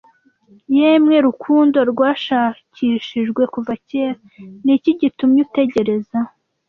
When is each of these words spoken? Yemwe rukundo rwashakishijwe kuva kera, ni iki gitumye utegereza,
Yemwe 0.77 1.15
rukundo 1.27 1.77
rwashakishijwe 1.91 3.41
kuva 3.53 3.73
kera, 3.87 4.19
ni 4.65 4.71
iki 4.77 4.91
gitumye 4.99 5.39
utegereza, 5.47 6.19